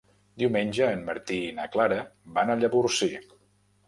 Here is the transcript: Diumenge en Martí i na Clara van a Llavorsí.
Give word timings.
Diumenge 0.43 0.85
en 0.93 1.03
Martí 1.09 1.37
i 1.49 1.51
na 1.57 1.67
Clara 1.75 1.97
van 2.39 2.49
a 2.49 2.57
Llavorsí. 2.63 3.11